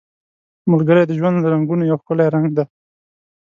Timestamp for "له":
1.39-1.47